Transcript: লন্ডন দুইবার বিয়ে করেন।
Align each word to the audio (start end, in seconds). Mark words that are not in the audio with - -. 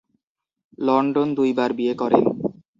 লন্ডন 0.77 1.27
দুইবার 1.37 1.69
বিয়ে 1.77 1.93
করেন। 1.93 2.23